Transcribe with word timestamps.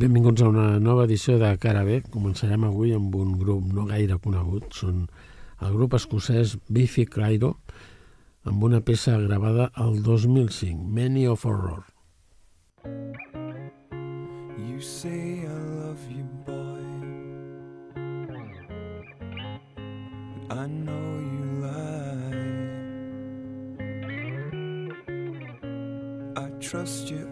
benvinguts 0.00 0.40
a 0.40 0.48
una 0.48 0.78
nova 0.80 1.04
edició 1.04 1.34
de 1.36 1.50
Cara 1.60 1.82
B. 1.84 1.98
Començarem 2.08 2.62
avui 2.64 2.94
amb 2.96 3.12
un 3.20 3.34
grup 3.36 3.66
no 3.76 3.84
gaire 3.84 4.16
conegut. 4.24 4.72
Són 4.72 5.02
el 5.60 5.74
grup 5.76 5.92
escocès 5.98 6.54
Biffy 6.72 7.04
Clyro, 7.04 7.50
amb 8.48 8.64
una 8.64 8.80
peça 8.80 9.18
gravada 9.20 9.68
al 9.74 10.00
2005, 10.02 10.88
Many 10.88 11.26
of 11.28 11.44
Horror. 11.44 11.84
You 14.56 14.80
say 14.80 15.44
I 15.44 15.58
love 15.82 16.00
you, 16.08 16.24
boy 16.46 16.80
But 20.48 20.56
I 20.56 20.66
know 20.66 21.20
you 21.20 21.44
lie 21.60 22.40
I 26.36 26.48
trust 26.58 27.10
you 27.10 27.29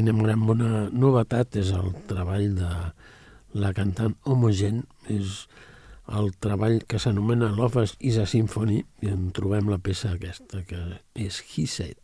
I 0.00 0.02
anem 0.02 0.20
amb 0.32 0.50
una 0.54 0.68
novetat, 0.96 1.58
és 1.60 1.74
el 1.76 1.90
treball 2.08 2.54
de 2.56 2.68
la 3.60 3.72
cantant 3.76 4.14
Homogen, 4.24 4.78
és 5.12 5.42
el 6.08 6.30
treball 6.40 6.78
que 6.88 6.96
s'anomena 6.96 7.50
Love 7.52 7.84
is 8.00 8.16
a 8.16 8.24
Symphony, 8.24 8.78
i 9.04 9.12
en 9.12 9.28
trobem 9.36 9.68
la 9.68 9.76
peça 9.76 10.14
aquesta, 10.14 10.62
que 10.64 10.80
és 11.12 11.42
He 11.52 11.66
Said. 11.68 12.00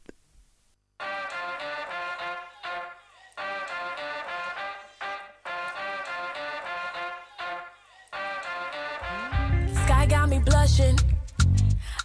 Sky 9.87 10.05
got 10.05 10.29
me 10.29 10.45
blushing. 10.45 11.01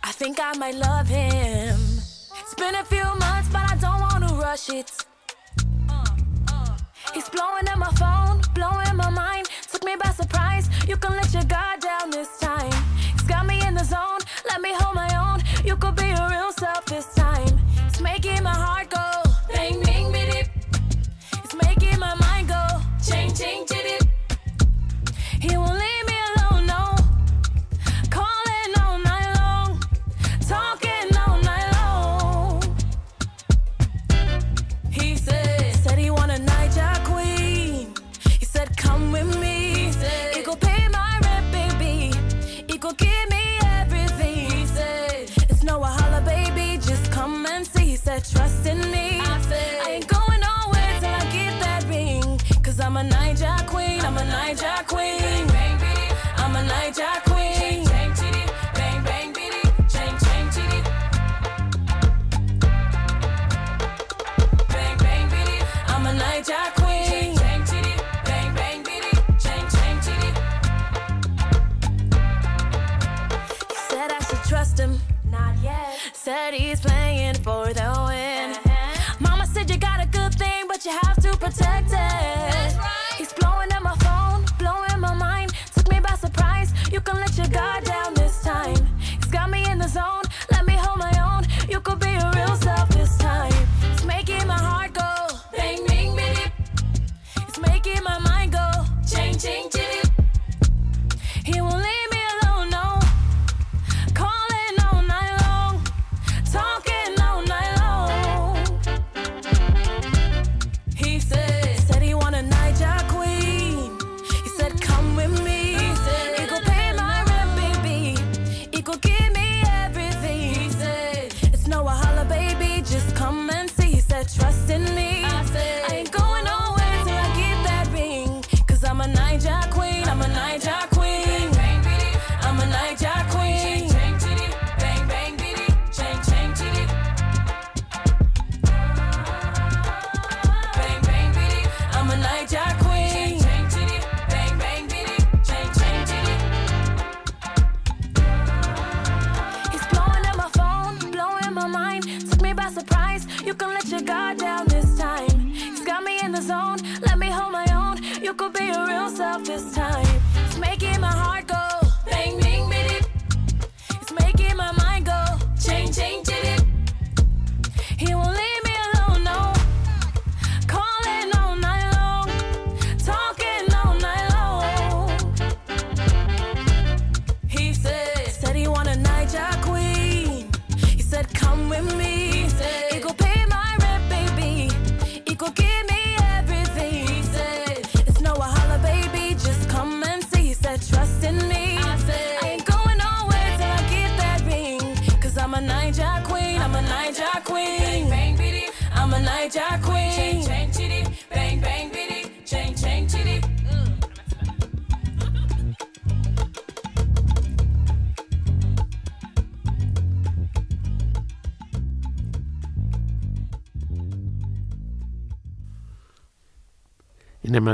I 0.07 0.15
think 0.15 0.39
I 0.39 0.55
might 0.57 0.79
love 0.79 1.09
him. 1.09 1.75
It's 2.39 2.55
been 2.55 2.75
a 2.79 2.85
few 2.85 3.03
months 3.19 3.49
but 3.51 3.67
I 3.67 3.75
don't 3.75 3.99
want 3.99 4.29
to 4.29 4.35
rush 4.35 4.69
it 4.69 5.10
He's 7.13 7.27
blowing 7.27 7.67
up 7.67 7.77
my 7.77 7.91
phone, 7.91 8.41
blowing 8.53 8.95
my 8.95 9.09
mind. 9.09 9.49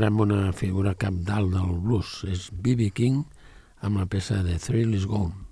Amb 0.06 0.22
una 0.27 0.51
figura 0.54 0.94
capdalt 1.00 1.54
del 1.56 1.74
blues. 1.82 2.22
És 2.30 2.50
B.B. 2.51 2.92
King 2.94 3.24
amb 3.82 4.04
la 4.04 4.06
peça 4.06 4.44
de 4.46 4.60
Thrill 4.62 4.94
is 4.98 5.10
Gone. 5.10 5.47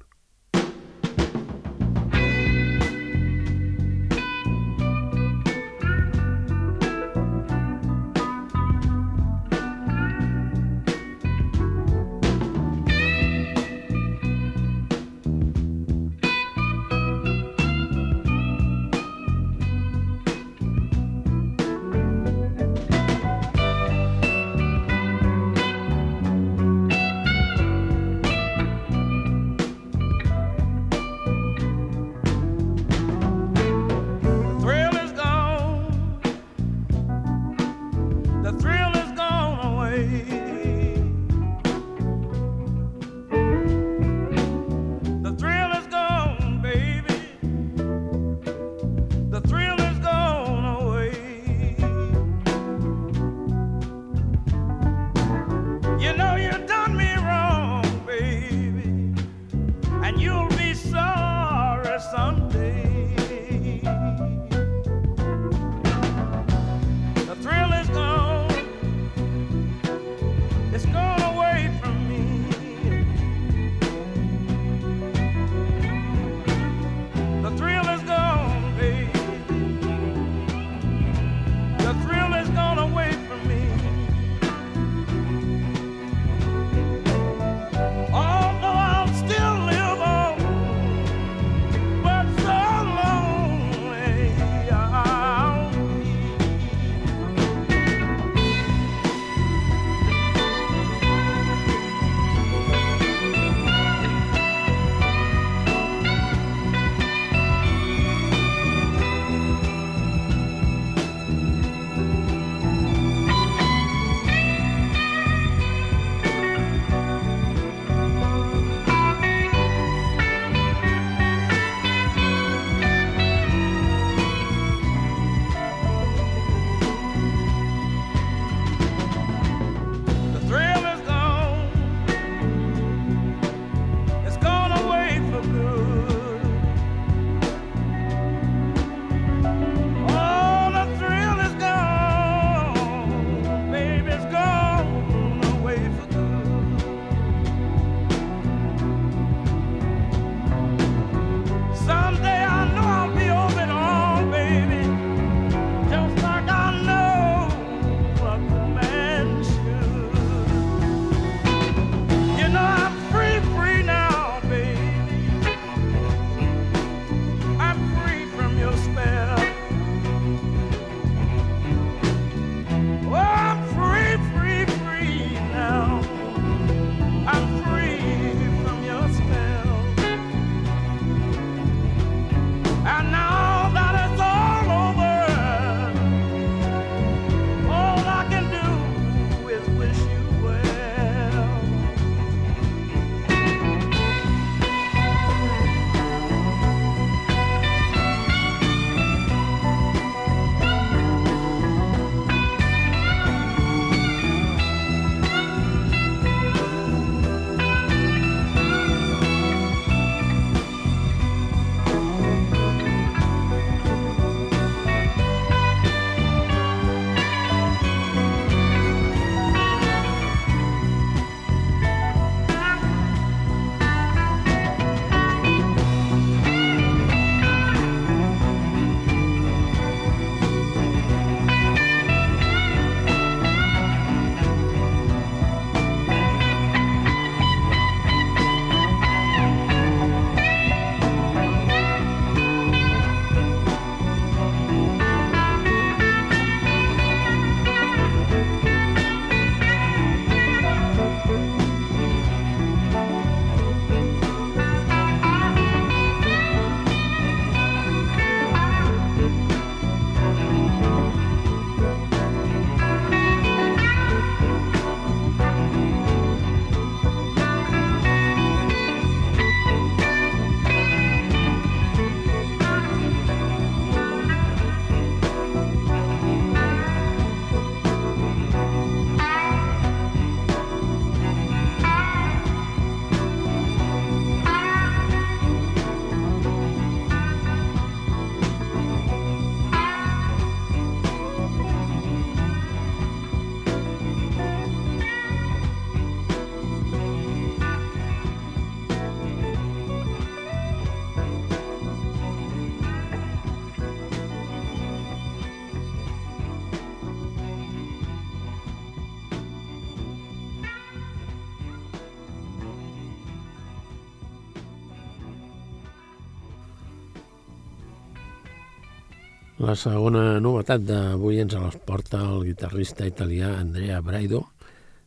Segona 319.76 320.38
novetat 320.40 320.86
d'avui 320.88 321.42
ens 321.44 321.56
la 321.60 321.68
porta 321.88 322.22
el 322.24 322.46
guitarrista 322.48 323.08
italià 323.10 323.50
Andrea 323.60 323.98
Braido. 324.06 324.40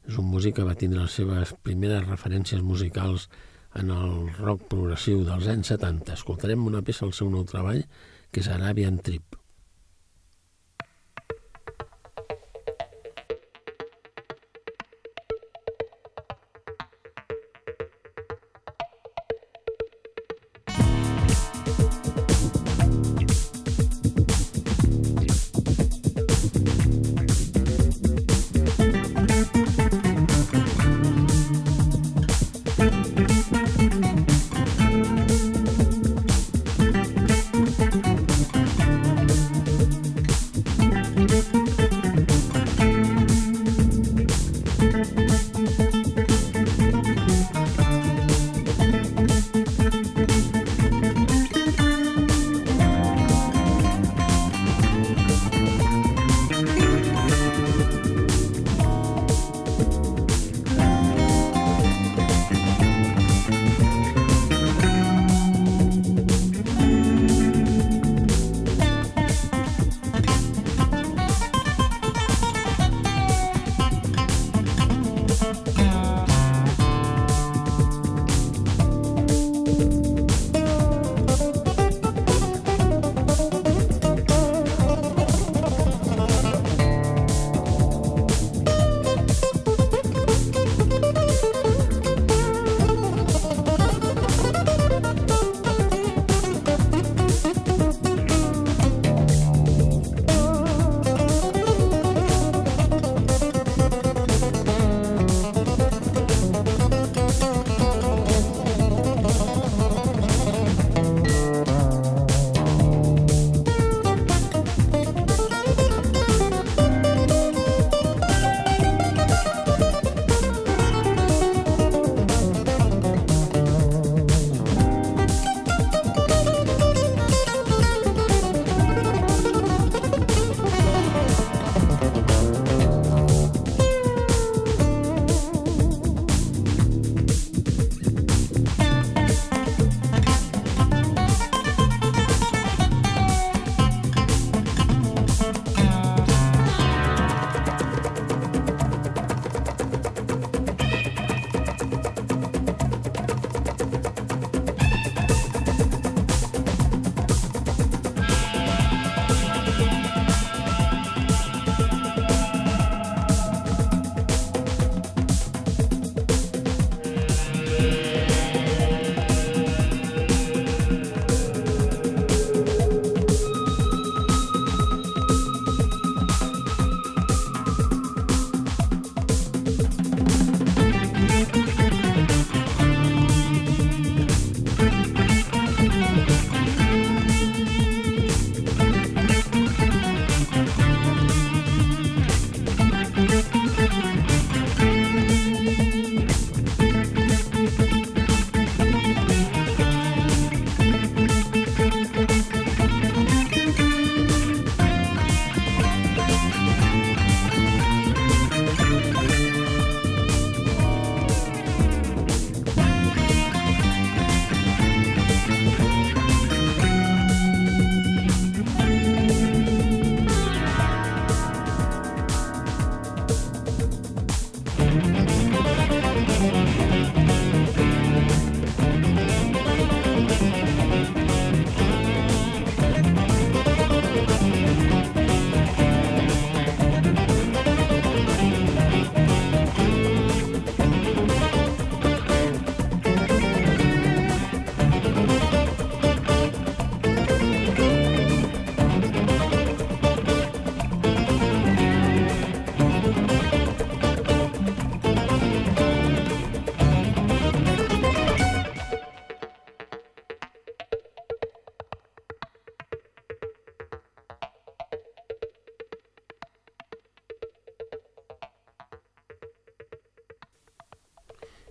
És 0.09 0.19
un 0.21 0.29
músic 0.29 0.59
que 0.59 0.67
va 0.69 0.77
tindre 0.77 1.07
les 1.07 1.17
seves 1.21 1.55
primeres 1.65 2.05
referències 2.09 2.61
musicals 2.61 3.29
en 3.81 3.93
el 3.97 4.15
rock 4.37 4.69
progressiu 4.75 5.25
dels 5.25 5.49
anys 5.55 5.73
70. 5.73 6.21
Escoltarem 6.21 6.69
una 6.69 6.85
peça 6.85 7.07
al 7.09 7.17
seu 7.17 7.33
nou 7.33 7.49
treball, 7.49 7.85
que 8.31 8.45
és 8.45 8.53
Arabian 8.53 9.01
Trip. 9.01 9.38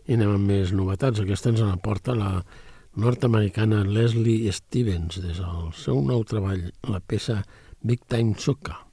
I 0.08 0.16
anem 0.16 0.34
amb 0.38 0.52
més 0.54 0.74
novetats. 0.76 1.22
Aquesta 1.22 1.52
ens 1.52 1.64
aporta 1.68 2.16
la 2.16 2.32
nord-americana 2.98 3.84
Leslie 3.86 4.52
Stevens 4.56 5.20
des 5.22 5.44
del 5.44 5.72
seu 5.78 6.02
nou 6.02 6.24
treball, 6.28 6.70
la 6.88 7.04
peça 7.04 7.42
Big 7.84 8.08
Time 8.10 8.36
Sucker. 8.40 8.87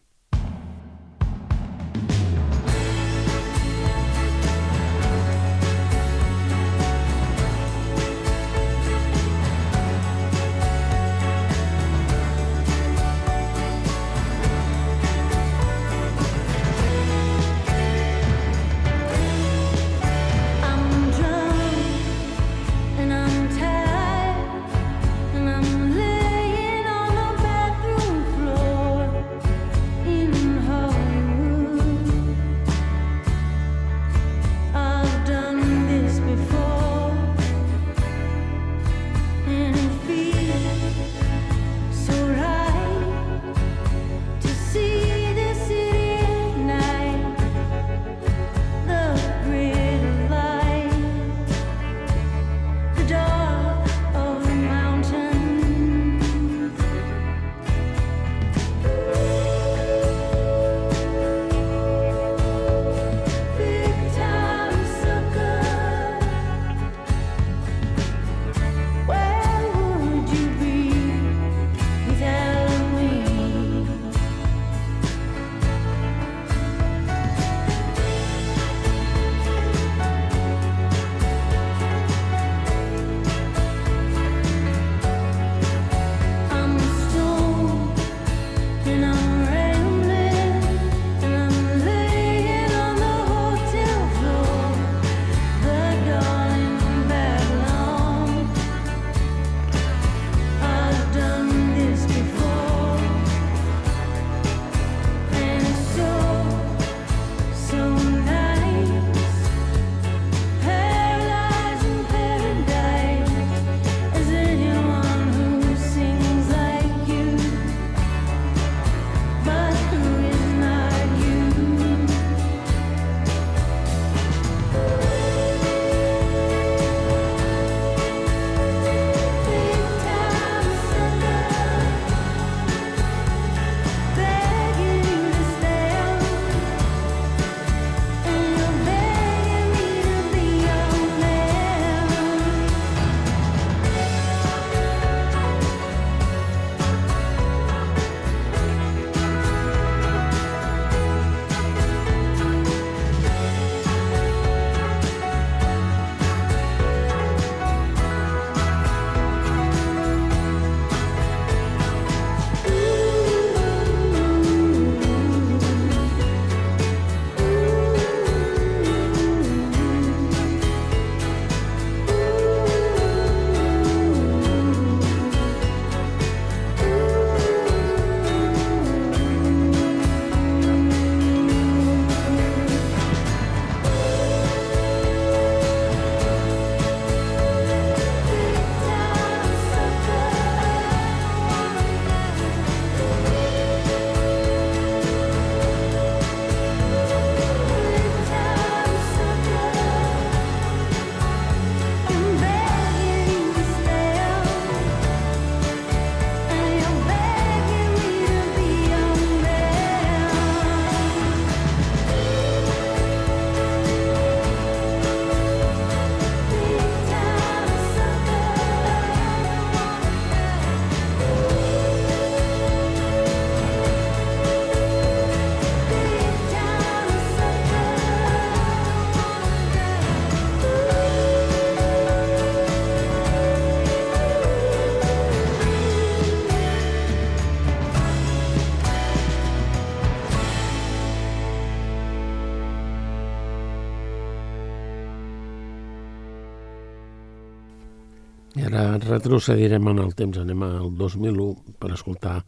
Retrocedirem 249.07 249.89
en 249.93 250.03
el 250.05 250.15
temps, 250.19 250.39
anem 250.41 250.63
al 250.67 250.91
2001 250.99 251.77
per 251.81 251.93
escoltar 251.95 252.41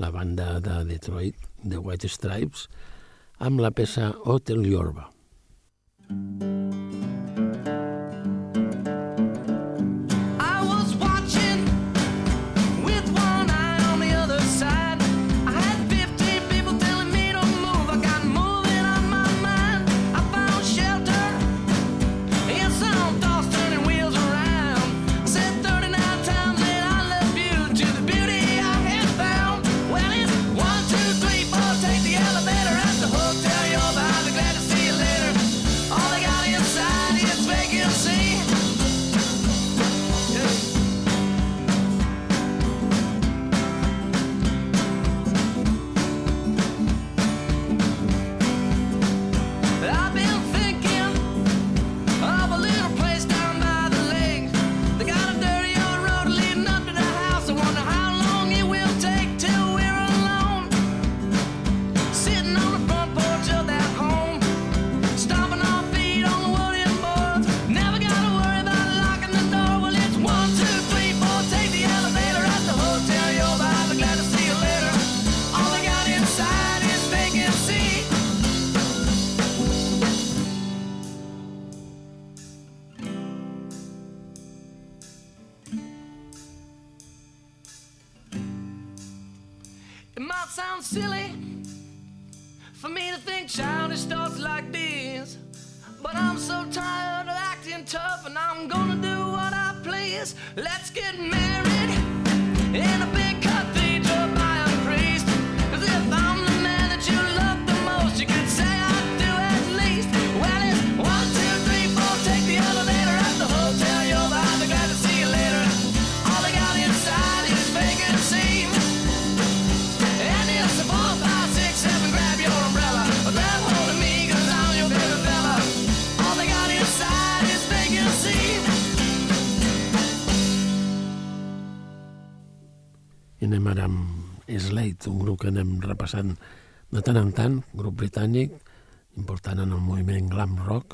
la 0.00 0.10
banda 0.10 0.58
de 0.60 0.82
Detroit, 0.88 1.36
The 1.62 1.78
White 1.78 2.08
Stripes, 2.08 2.68
amb 3.38 3.60
la 3.60 3.70
peça 3.70 4.12
Hotel 4.24 4.64
Yorba. 4.66 5.10
Mm 6.08 6.38
-hmm. 6.38 6.49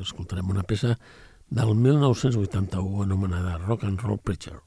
Escoltarem 0.07 0.55
una 0.55 0.64
peça 0.66 0.95
del 1.51 1.75
1981 1.75 3.05
anomenada 3.05 3.59
Rock 3.59 3.85
and 3.90 4.03
Roll 4.07 4.23
Preacher. 4.23 4.59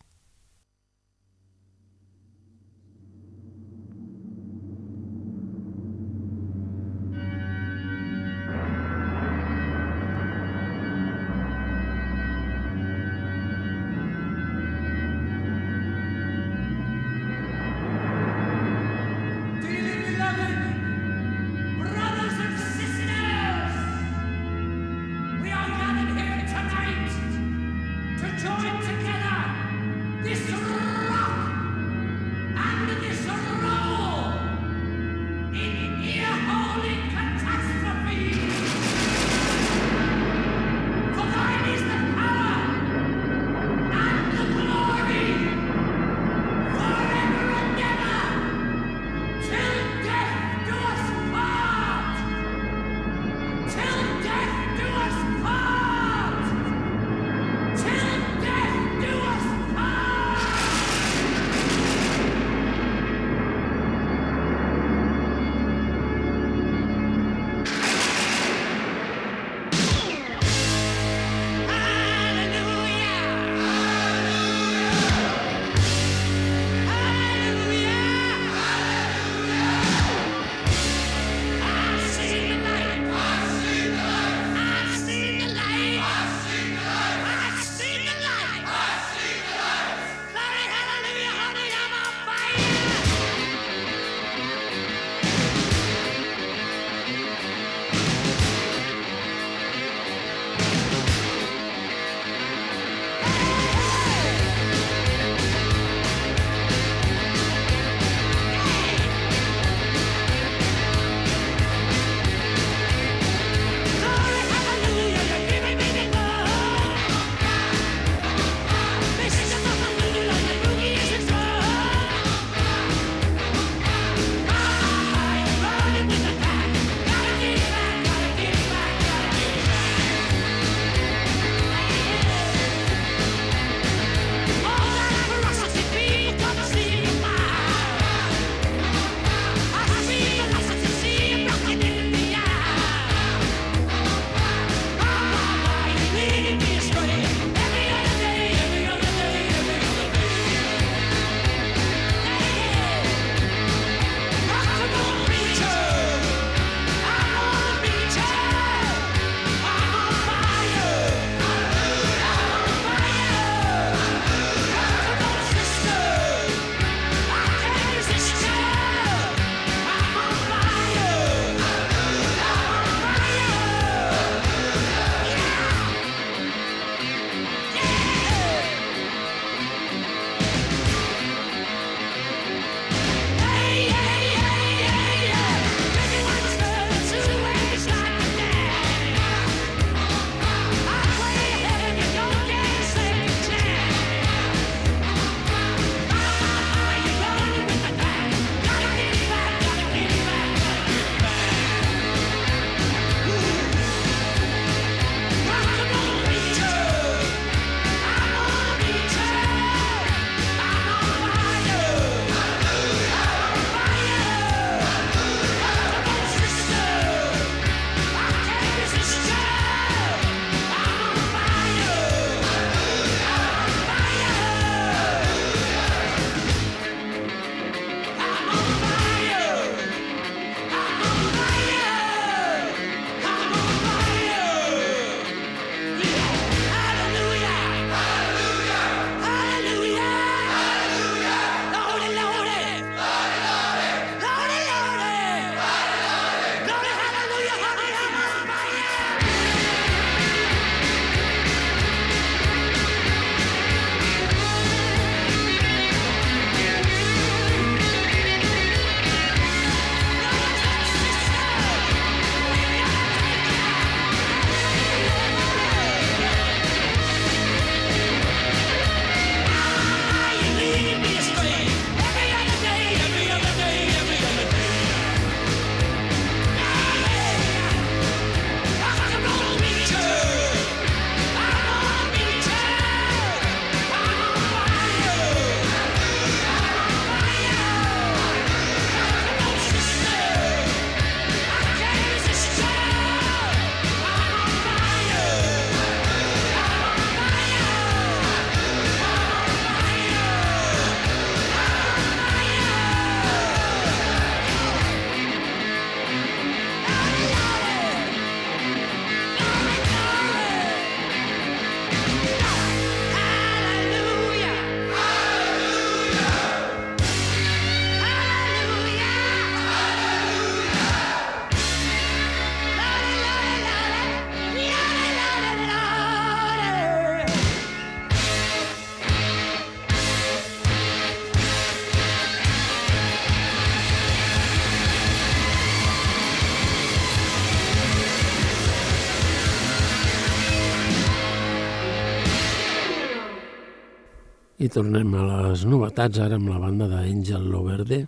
Tornem 344.70 345.16
a 345.18 345.24
les 345.28 345.64
novetats 345.66 346.20
ara 346.22 346.38
amb 346.38 346.52
la 346.52 346.60
banda 346.62 346.86
d'Angel 346.92 347.48
Loverde 347.50 348.04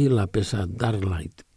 i 0.00 0.06
la 0.08 0.24
peça 0.32 0.64
Dark 0.64 1.04
Light. 1.04 1.47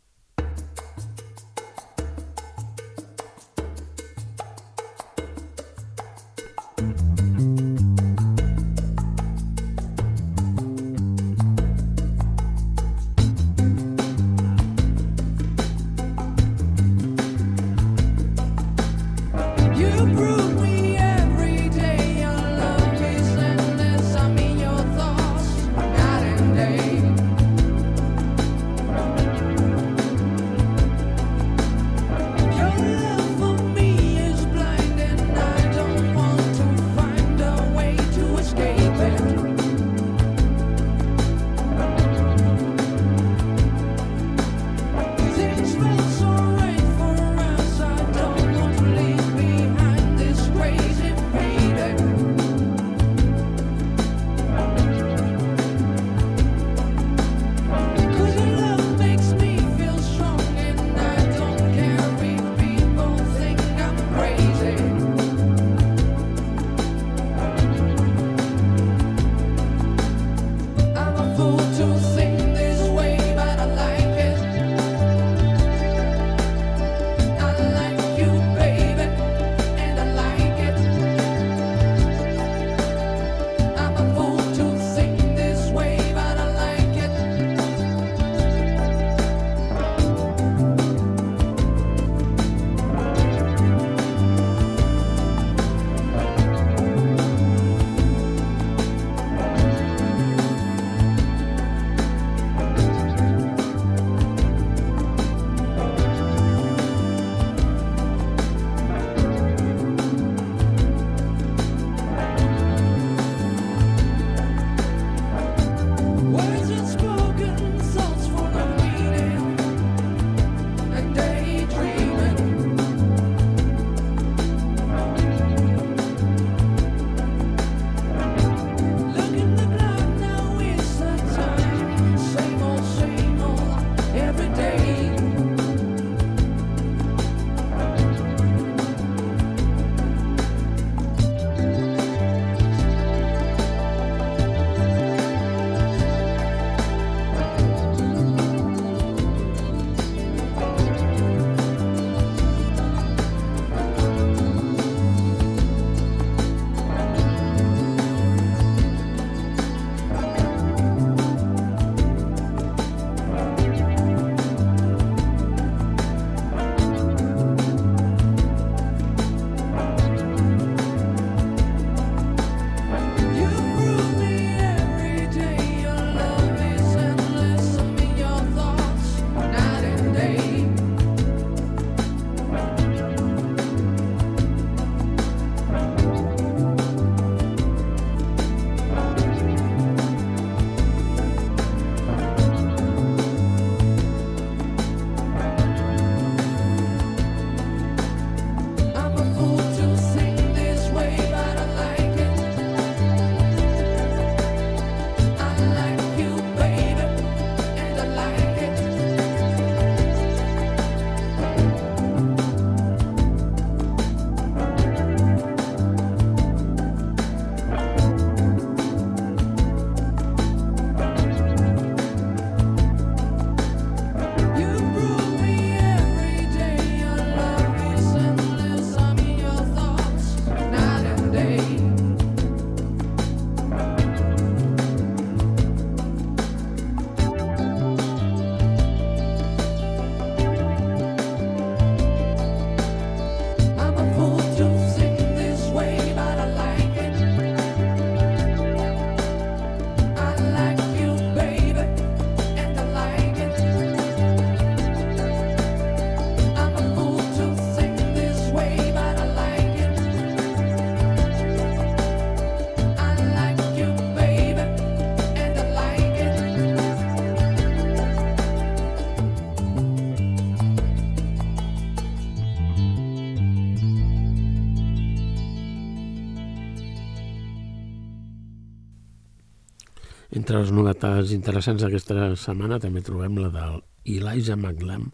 Entre 280.61 280.75
les 280.75 280.77
novetats 280.77 281.31
interessants 281.33 281.81
d'aquesta 281.81 282.25
setmana 282.37 282.77
també 282.77 283.01
trobem 283.01 283.39
la 283.41 283.47
del 283.49 283.79
Eliza 284.13 284.53
McLam 284.53 285.07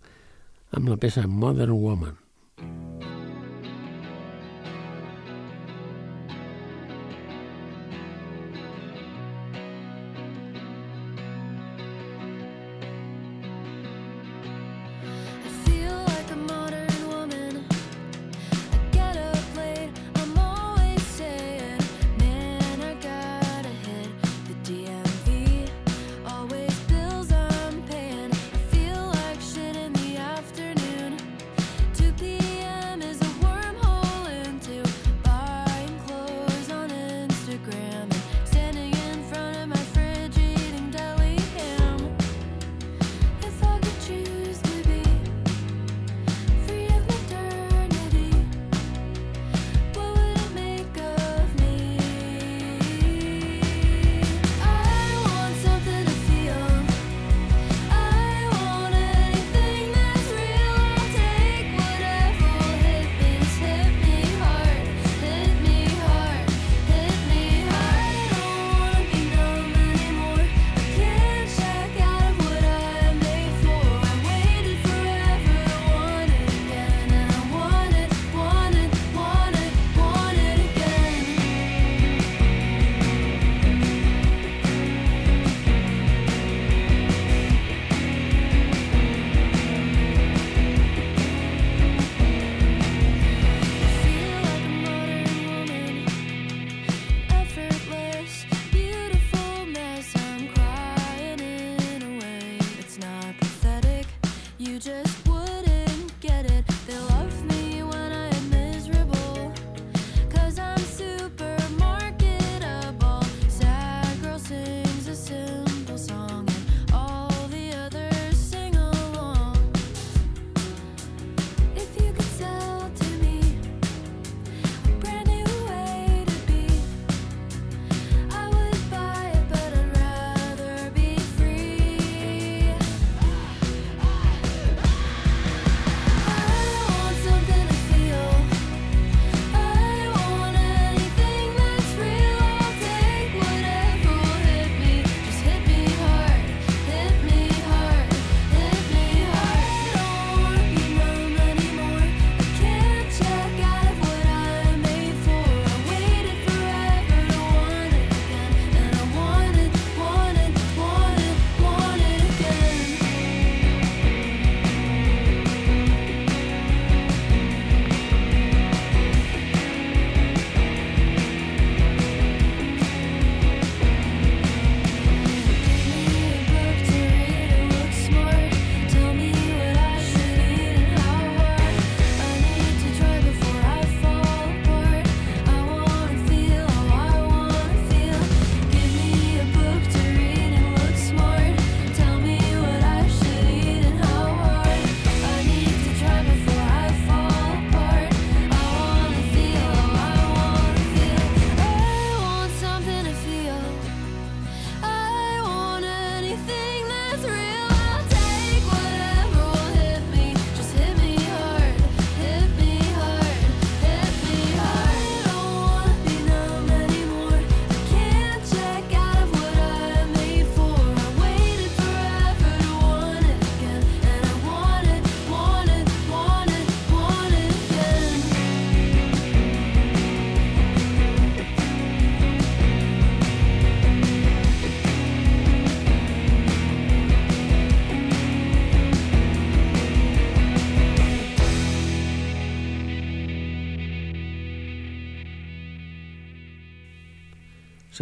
amb 0.75 0.89
la 0.91 0.97
peça 0.99 1.21
Modern 1.23 1.71
Woman. 1.71 2.17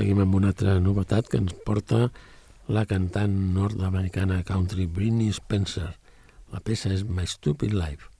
Seguim 0.06 0.20
amb 0.22 0.36
una 0.38 0.51
altra 0.53 0.74
novetat 0.86 1.32
que 1.32 1.39
ens 1.41 1.53
porta 1.66 2.03
la 2.76 2.84
cantant 2.86 3.32
nord-americana 3.56 4.43
country 4.45 4.86
Britney 4.86 5.32
Spencer. 5.34 5.88
La 6.53 6.62
peça 6.62 6.91
és 6.93 7.01
My 7.10 7.26
Stupid 7.26 7.74
Life. 7.74 8.14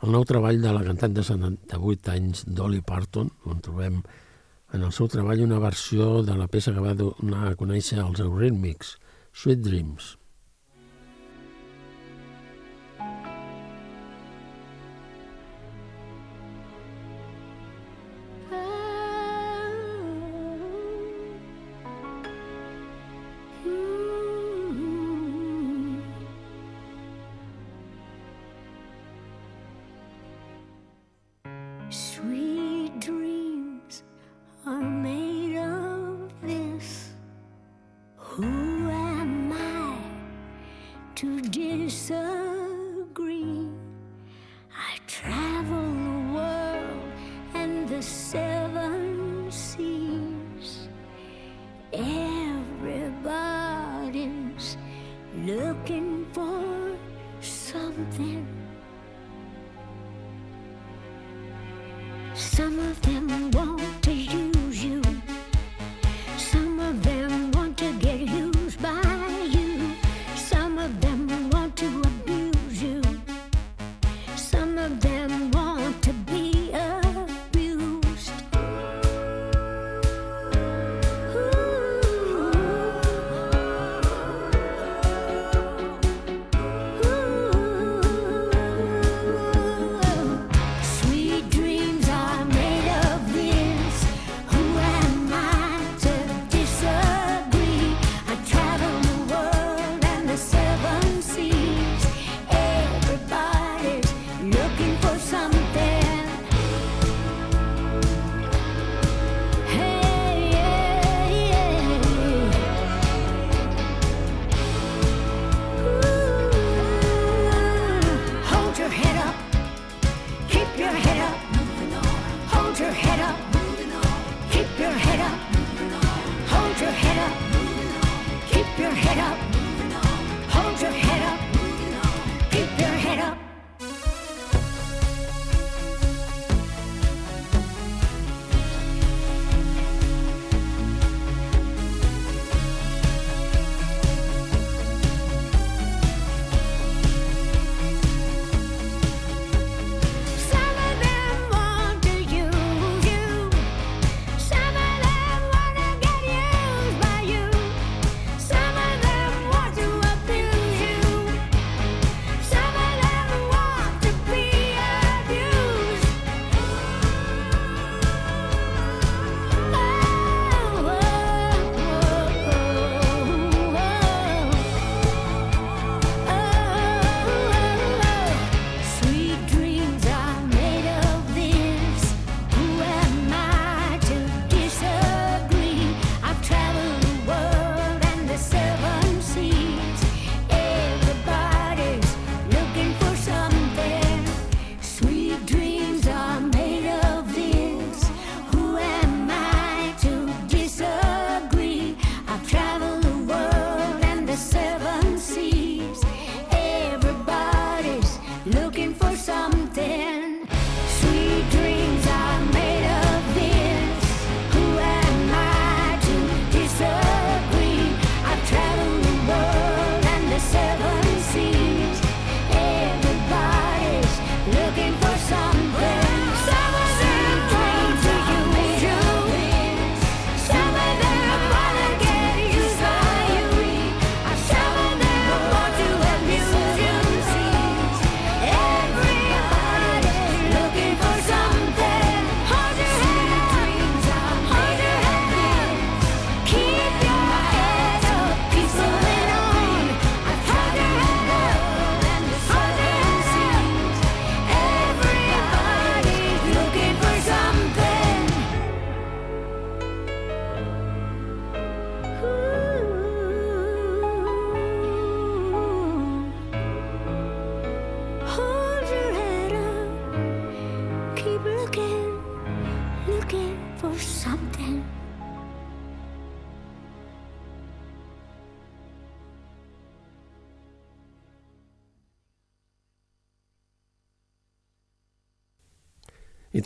el 0.06 0.12
nou 0.14 0.24
treball 0.30 0.62
de 0.62 0.72
la 0.72 0.84
cantant 0.86 1.14
de 1.16 1.24
78 1.26 2.12
anys, 2.14 2.43
Dolly 2.45 2.82
Parton, 2.86 3.32
on 3.50 3.62
trobem 3.66 4.04
en 4.74 4.84
el 4.84 4.91
seu 4.93 5.08
treball 5.10 5.41
una 5.41 5.58
versió 5.58 6.22
de 6.22 6.36
la 6.38 6.48
peça 6.48 6.74
que 6.76 6.84
va 6.84 6.93
donar 6.93 7.48
a 7.48 7.56
conèixer 7.58 7.98
els 8.04 8.22
Eurythmics, 8.22 8.98
Sweet 9.34 9.64
Dreams. 9.66 10.14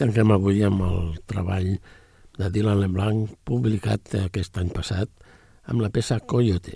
tanquem 0.02 0.32
avui 0.34 0.64
amb 0.66 0.82
el 0.82 1.02
treball 1.30 1.76
de 2.40 2.48
Dylan 2.50 2.80
Leblanc 2.82 3.36
publicat 3.46 4.16
aquest 4.18 4.58
any 4.58 4.72
passat 4.74 5.12
amb 5.70 5.84
la 5.84 5.92
peça 5.94 6.18
Coyote. 6.26 6.74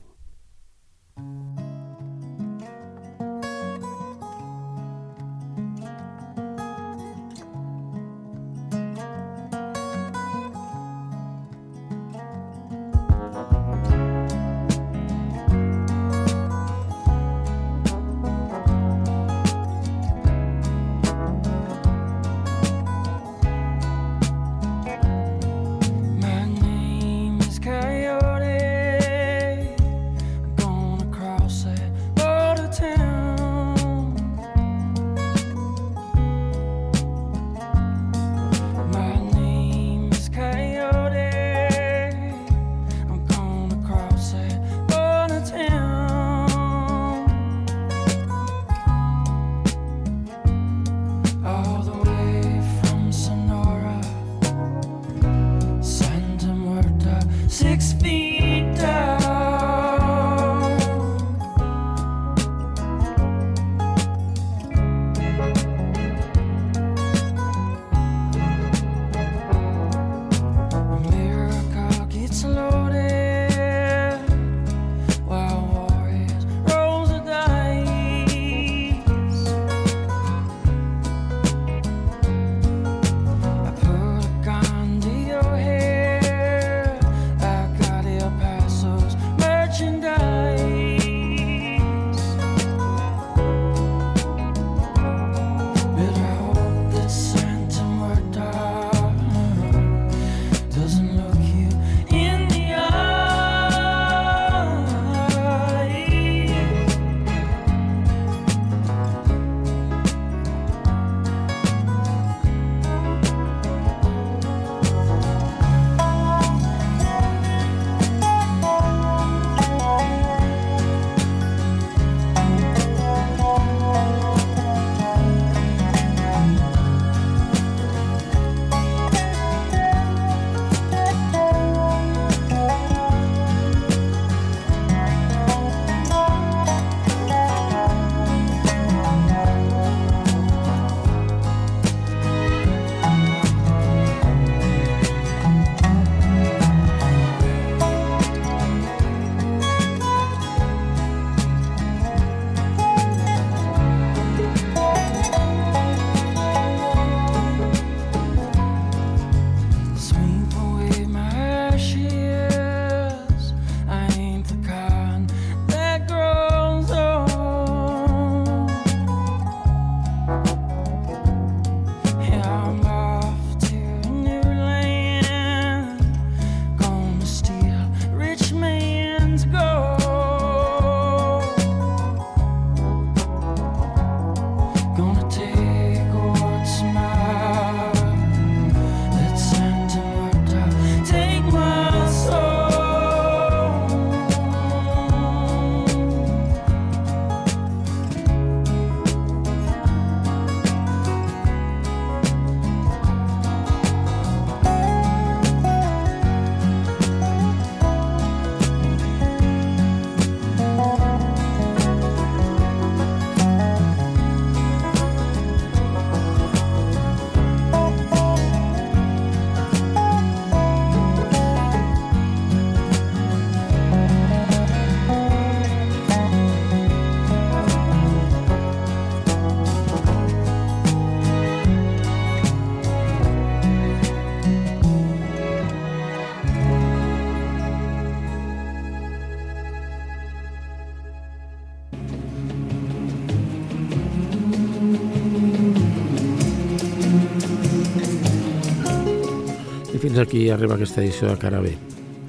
Fins 250.16 250.28
aquí 250.30 250.50
arriba 250.50 250.76
aquesta 250.76 251.02
edició 251.02 251.28
de 251.28 251.36
Cara 251.42 251.60
B. 251.60 251.74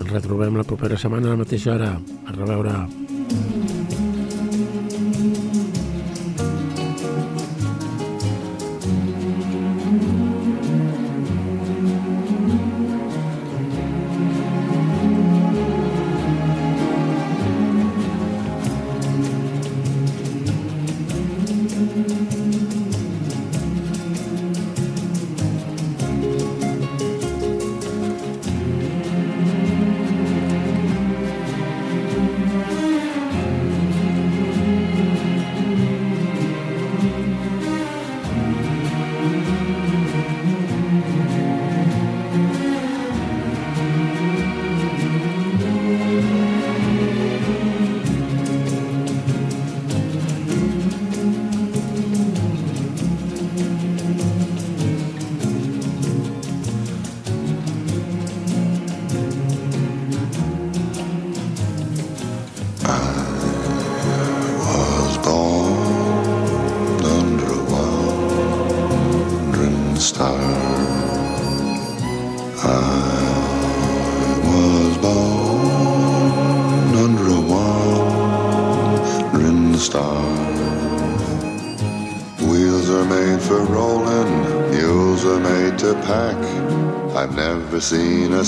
Ens 0.00 0.10
retrobem 0.10 0.58
la 0.58 0.66
propera 0.66 0.98
setmana 0.98 1.30
a 1.30 1.36
la 1.36 1.42
mateixa 1.44 1.76
hora. 1.76 1.94
A 2.26 2.34
reveure. 2.34 3.05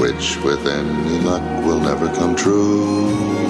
which 0.00 0.38
with 0.38 0.66
any 0.66 1.20
luck 1.20 1.42
will 1.62 1.78
never 1.78 2.08
come 2.14 2.34
true. 2.34 3.49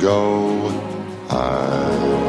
Go. 0.00 0.68
I 1.30 2.25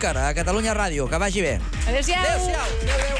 búnquer 0.00 0.16
a 0.16 0.32
Catalunya 0.32 0.72
Ràdio, 0.72 1.06
que 1.08 1.18
vagi 1.18 1.42
bé. 1.42 1.60
Adéu-siau. 1.86 2.24
Adéu-siau. 2.24 2.64
Adéu-adéu. 2.82 3.16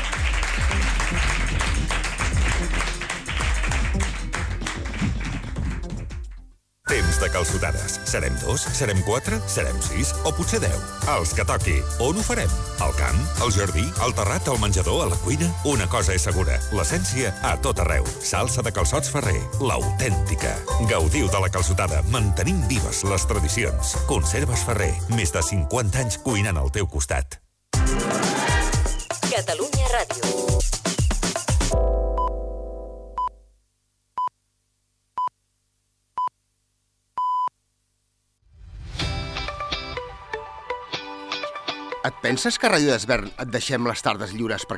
Temps 6.88 7.20
de 7.20 7.28
calçotades. 7.28 8.00
Serem 8.04 8.34
dos? 8.40 8.62
Serem 8.62 9.00
quatre? 9.02 9.38
Serem 9.46 9.76
sis? 9.82 10.12
O 10.24 10.32
potser 10.32 10.60
deu? 10.60 10.80
Els 11.18 11.34
que 11.34 11.44
toqui. 11.44 11.82
On 12.00 12.16
ho 12.16 12.22
farem? 12.22 12.48
Al 12.80 12.94
camp? 12.96 13.18
Al 13.42 13.52
jardí? 13.52 13.84
Al 14.00 14.14
terrat? 14.14 14.48
Al 14.48 14.58
menjador? 14.58 15.04
A 15.04 15.10
la 15.10 15.16
cuina? 15.16 15.48
Una 15.64 15.86
cosa 15.88 16.14
és 16.16 16.24
segura. 16.24 16.56
L'essència 16.72 17.34
a 17.44 17.52
tot 17.60 17.82
arreu. 17.84 18.06
Salsa 18.24 18.64
de 18.64 18.72
calçots 18.72 19.12
Ferrer. 19.12 19.40
L'autèntica. 19.60 20.54
Gaudiu 20.88 21.28
de 21.28 21.44
la 21.44 21.52
calçotada. 21.52 22.00
Mantenim 22.10 22.62
vives 22.72 23.04
les 23.04 23.28
tradicions. 23.28 23.94
Conserves 24.08 24.64
Ferrer. 24.64 24.94
Més 25.12 25.34
de 25.36 25.44
50 25.44 26.04
anys 26.06 26.18
cuinant 26.24 26.56
al 26.56 26.72
teu 26.72 26.88
costat. 26.88 27.40
Catalunya 29.28 29.92
Ràdio. 29.92 30.69
Et 42.10 42.16
penses 42.18 42.56
que 42.58 42.66
a 42.66 42.70
Ràdio 42.72 42.90
Desvern 42.90 43.28
et 43.38 43.50
deixem 43.54 43.84
les 43.86 44.00
tardes 44.02 44.32
lliures 44.34 44.64
perquè 44.66 44.68